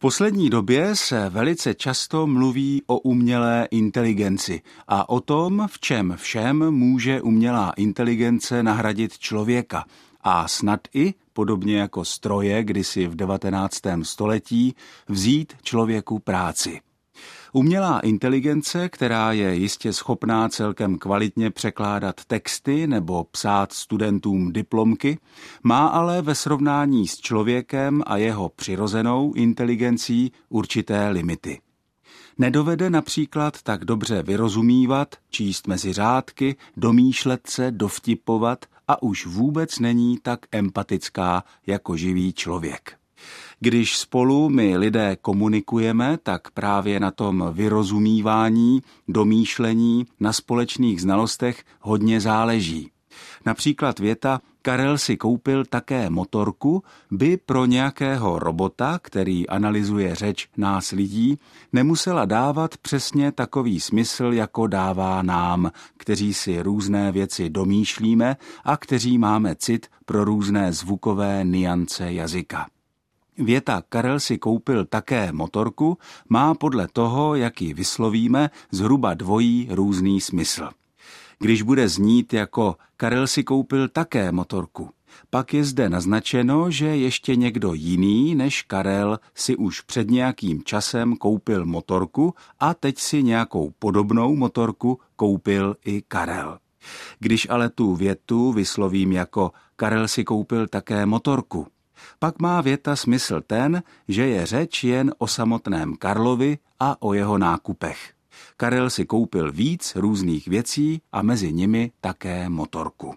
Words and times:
poslední 0.00 0.50
době 0.50 0.96
se 0.96 1.28
velice 1.28 1.74
často 1.74 2.26
mluví 2.26 2.82
o 2.86 2.98
umělé 2.98 3.68
inteligenci 3.70 4.62
a 4.88 5.08
o 5.08 5.20
tom, 5.20 5.66
v 5.70 5.78
čem 5.80 6.14
všem 6.16 6.70
může 6.70 7.20
umělá 7.20 7.72
inteligence 7.76 8.62
nahradit 8.62 9.18
člověka 9.18 9.84
a 10.20 10.48
snad 10.48 10.80
i, 10.94 11.14
podobně 11.32 11.78
jako 11.78 12.04
stroje 12.04 12.64
kdysi 12.64 13.06
v 13.06 13.16
19. 13.16 13.80
století, 14.02 14.74
vzít 15.08 15.52
člověku 15.62 16.18
práci. 16.18 16.80
Umělá 17.52 18.00
inteligence, 18.00 18.88
která 18.88 19.32
je 19.32 19.54
jistě 19.54 19.92
schopná 19.92 20.48
celkem 20.48 20.98
kvalitně 20.98 21.50
překládat 21.50 22.24
texty 22.24 22.86
nebo 22.86 23.24
psát 23.24 23.72
studentům 23.72 24.52
diplomky, 24.52 25.18
má 25.62 25.86
ale 25.86 26.22
ve 26.22 26.34
srovnání 26.34 27.08
s 27.08 27.18
člověkem 27.18 28.02
a 28.06 28.16
jeho 28.16 28.48
přirozenou 28.48 29.32
inteligencí 29.34 30.32
určité 30.48 31.08
limity. 31.08 31.60
Nedovede 32.38 32.90
například 32.90 33.62
tak 33.62 33.84
dobře 33.84 34.22
vyrozumívat, 34.22 35.14
číst 35.30 35.66
mezi 35.66 35.92
řádky, 35.92 36.56
domýšlet 36.76 37.46
se, 37.46 37.70
dovtipovat 37.70 38.64
a 38.88 39.02
už 39.02 39.26
vůbec 39.26 39.78
není 39.78 40.18
tak 40.22 40.40
empatická 40.52 41.44
jako 41.66 41.96
živý 41.96 42.32
člověk. 42.32 42.99
Když 43.60 43.98
spolu 43.98 44.48
my 44.48 44.76
lidé 44.76 45.16
komunikujeme, 45.22 46.18
tak 46.22 46.50
právě 46.50 47.00
na 47.00 47.10
tom 47.10 47.50
vyrozumívání, 47.52 48.82
domýšlení, 49.08 50.06
na 50.20 50.32
společných 50.32 51.02
znalostech 51.02 51.64
hodně 51.80 52.20
záleží. 52.20 52.90
Například 53.46 53.98
věta 53.98 54.40
Karel 54.62 54.98
si 54.98 55.16
koupil 55.16 55.64
také 55.64 56.10
motorku, 56.10 56.82
by 57.10 57.36
pro 57.36 57.66
nějakého 57.66 58.38
robota, 58.38 58.98
který 59.02 59.48
analyzuje 59.48 60.14
řeč 60.14 60.48
nás 60.56 60.90
lidí, 60.90 61.38
nemusela 61.72 62.24
dávat 62.24 62.76
přesně 62.76 63.32
takový 63.32 63.80
smysl, 63.80 64.24
jako 64.32 64.66
dává 64.66 65.22
nám, 65.22 65.70
kteří 65.96 66.34
si 66.34 66.62
různé 66.62 67.12
věci 67.12 67.50
domýšlíme 67.50 68.36
a 68.64 68.76
kteří 68.76 69.18
máme 69.18 69.54
cit 69.54 69.86
pro 70.04 70.24
různé 70.24 70.72
zvukové 70.72 71.44
niance 71.44 72.12
jazyka. 72.12 72.66
Věta 73.40 73.82
Karel 73.88 74.20
si 74.20 74.38
koupil 74.38 74.84
také 74.84 75.32
motorku 75.32 75.98
má 76.28 76.54
podle 76.54 76.88
toho, 76.92 77.34
jak 77.34 77.62
ji 77.62 77.74
vyslovíme, 77.74 78.50
zhruba 78.70 79.14
dvojí 79.14 79.68
různý 79.70 80.20
smysl. 80.20 80.68
Když 81.38 81.62
bude 81.62 81.88
znít 81.88 82.32
jako 82.32 82.76
Karel 82.96 83.26
si 83.26 83.44
koupil 83.44 83.88
také 83.88 84.32
motorku, 84.32 84.90
pak 85.30 85.54
je 85.54 85.64
zde 85.64 85.88
naznačeno, 85.88 86.70
že 86.70 86.86
ještě 86.86 87.36
někdo 87.36 87.74
jiný 87.74 88.34
než 88.34 88.62
Karel 88.62 89.18
si 89.34 89.56
už 89.56 89.80
před 89.80 90.10
nějakým 90.10 90.64
časem 90.64 91.16
koupil 91.16 91.66
motorku 91.66 92.34
a 92.60 92.74
teď 92.74 92.98
si 92.98 93.22
nějakou 93.22 93.72
podobnou 93.78 94.36
motorku 94.36 95.00
koupil 95.16 95.76
i 95.84 96.02
Karel. 96.08 96.58
Když 97.18 97.46
ale 97.50 97.70
tu 97.70 97.94
větu 97.94 98.52
vyslovím 98.52 99.12
jako 99.12 99.52
Karel 99.76 100.08
si 100.08 100.24
koupil 100.24 100.66
také 100.68 101.06
motorku, 101.06 101.66
pak 102.18 102.40
má 102.40 102.60
věta 102.60 102.96
smysl 102.96 103.40
ten, 103.46 103.82
že 104.08 104.26
je 104.26 104.46
řeč 104.46 104.84
jen 104.84 105.14
o 105.18 105.26
samotném 105.26 105.96
Karlovi 105.96 106.58
a 106.80 107.02
o 107.02 107.14
jeho 107.14 107.38
nákupech. 107.38 108.12
Karel 108.56 108.90
si 108.90 109.06
koupil 109.06 109.52
víc 109.52 109.96
různých 109.96 110.48
věcí 110.48 111.02
a 111.12 111.22
mezi 111.22 111.52
nimi 111.52 111.92
také 112.00 112.48
motorku. 112.48 113.14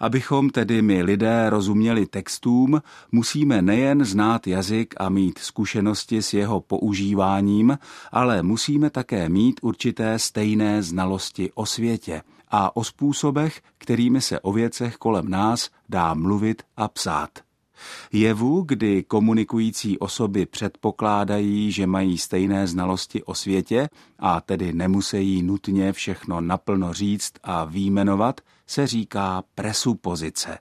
Abychom 0.00 0.50
tedy 0.50 0.82
my 0.82 1.02
lidé 1.02 1.50
rozuměli 1.50 2.06
textům, 2.06 2.82
musíme 3.12 3.62
nejen 3.62 4.04
znát 4.04 4.46
jazyk 4.46 4.94
a 4.98 5.08
mít 5.08 5.38
zkušenosti 5.38 6.22
s 6.22 6.32
jeho 6.32 6.60
používáním, 6.60 7.78
ale 8.12 8.42
musíme 8.42 8.90
také 8.90 9.28
mít 9.28 9.60
určité 9.62 10.18
stejné 10.18 10.82
znalosti 10.82 11.50
o 11.54 11.66
světě 11.66 12.22
a 12.48 12.76
o 12.76 12.84
způsobech, 12.84 13.62
kterými 13.78 14.20
se 14.20 14.40
o 14.40 14.52
věcech 14.52 14.96
kolem 14.96 15.28
nás 15.28 15.70
dá 15.88 16.14
mluvit 16.14 16.62
a 16.76 16.88
psát. 16.88 17.45
Jevu, 18.12 18.62
kdy 18.62 19.02
komunikující 19.02 19.98
osoby 19.98 20.46
předpokládají, 20.46 21.72
že 21.72 21.86
mají 21.86 22.18
stejné 22.18 22.66
znalosti 22.66 23.22
o 23.22 23.34
světě 23.34 23.88
a 24.18 24.40
tedy 24.40 24.72
nemusí 24.72 25.42
nutně 25.42 25.92
všechno 25.92 26.40
naplno 26.40 26.92
říct 26.92 27.32
a 27.42 27.64
výjmenovat, 27.64 28.40
se 28.66 28.86
říká 28.86 29.42
presupozice. 29.54 30.58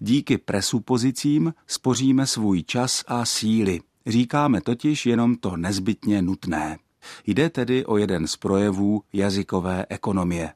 Díky 0.00 0.38
presupozicím 0.38 1.54
spoříme 1.66 2.26
svůj 2.26 2.62
čas 2.62 3.04
a 3.06 3.24
síly. 3.24 3.80
Říkáme 4.06 4.60
totiž 4.60 5.06
jenom 5.06 5.36
to 5.36 5.56
nezbytně 5.56 6.22
nutné. 6.22 6.78
Jde 7.26 7.50
tedy 7.50 7.84
o 7.84 7.96
jeden 7.96 8.26
z 8.26 8.36
projevů 8.36 9.02
jazykové 9.12 9.86
ekonomie. 9.88 10.52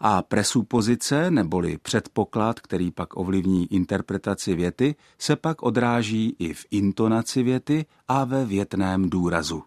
A 0.00 0.22
presupozice, 0.22 1.30
neboli 1.30 1.78
předpoklad, 1.78 2.60
který 2.60 2.90
pak 2.90 3.16
ovlivní 3.16 3.72
interpretaci 3.72 4.54
věty, 4.54 4.94
se 5.18 5.36
pak 5.36 5.62
odráží 5.62 6.36
i 6.38 6.54
v 6.54 6.66
intonaci 6.70 7.42
věty 7.42 7.86
a 8.08 8.24
ve 8.24 8.44
větném 8.44 9.10
důrazu. 9.10 9.62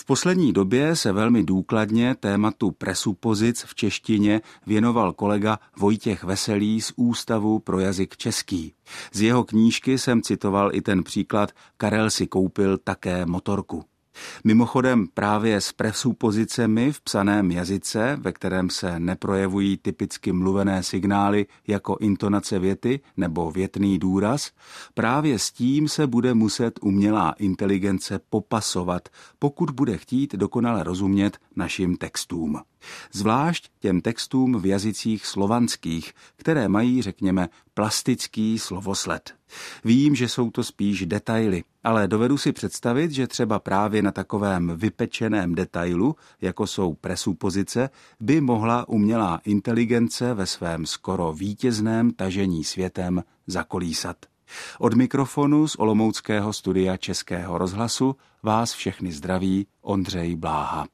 V 0.00 0.04
poslední 0.04 0.52
době 0.52 0.96
se 0.96 1.12
velmi 1.12 1.44
důkladně 1.44 2.14
tématu 2.14 2.70
presupozic 2.70 3.62
v 3.62 3.74
češtině 3.74 4.40
věnoval 4.66 5.12
kolega 5.12 5.58
Vojtěch 5.78 6.24
Veselý 6.24 6.80
z 6.80 6.92
Ústavu 6.96 7.58
pro 7.58 7.80
jazyk 7.80 8.16
český. 8.16 8.74
Z 9.12 9.20
jeho 9.20 9.44
knížky 9.44 9.98
jsem 9.98 10.22
citoval 10.22 10.74
i 10.74 10.82
ten 10.82 11.02
příklad 11.02 11.50
Karel 11.76 12.10
si 12.10 12.26
koupil 12.26 12.78
také 12.78 13.26
motorku. 13.26 13.84
Mimochodem 14.44 15.06
právě 15.14 15.60
s 15.60 15.72
presupozicemi 15.72 16.92
v 16.92 17.00
psaném 17.00 17.50
jazyce, 17.50 18.16
ve 18.20 18.32
kterém 18.32 18.70
se 18.70 19.00
neprojevují 19.00 19.76
typicky 19.76 20.32
mluvené 20.32 20.82
signály 20.82 21.46
jako 21.66 21.96
intonace 22.00 22.58
věty 22.58 23.00
nebo 23.16 23.50
větný 23.50 23.98
důraz, 23.98 24.50
právě 24.94 25.38
s 25.38 25.50
tím 25.50 25.88
se 25.88 26.06
bude 26.06 26.34
muset 26.34 26.78
umělá 26.82 27.34
inteligence 27.38 28.20
popasovat, 28.30 29.08
pokud 29.38 29.70
bude 29.70 29.98
chtít 29.98 30.34
dokonale 30.34 30.84
rozumět 30.84 31.38
našim 31.56 31.96
textům. 31.96 32.60
Zvlášť 33.12 33.70
těm 33.80 34.00
textům 34.00 34.60
v 34.60 34.66
jazycích 34.66 35.26
slovanských, 35.26 36.12
které 36.36 36.68
mají, 36.68 37.02
řekněme, 37.02 37.48
plastický 37.74 38.58
slovosled. 38.58 39.39
Vím, 39.84 40.14
že 40.14 40.28
jsou 40.28 40.50
to 40.50 40.64
spíš 40.64 41.06
detaily, 41.06 41.64
ale 41.84 42.08
dovedu 42.08 42.38
si 42.38 42.52
představit, 42.52 43.10
že 43.10 43.26
třeba 43.26 43.58
právě 43.58 44.02
na 44.02 44.12
takovém 44.12 44.72
vypečeném 44.76 45.54
detailu, 45.54 46.16
jako 46.40 46.66
jsou 46.66 46.94
presupozice, 46.94 47.90
by 48.20 48.40
mohla 48.40 48.88
umělá 48.88 49.40
inteligence 49.44 50.34
ve 50.34 50.46
svém 50.46 50.86
skoro 50.86 51.32
vítězném 51.32 52.10
tažení 52.10 52.64
světem 52.64 53.22
zakolísat. 53.46 54.16
Od 54.78 54.94
mikrofonu 54.94 55.68
z 55.68 55.76
Olomouckého 55.78 56.52
studia 56.52 56.96
Českého 56.96 57.58
rozhlasu 57.58 58.16
vás 58.42 58.72
všechny 58.72 59.12
zdraví 59.12 59.66
Ondřej 59.82 60.36
Bláha. 60.36 60.86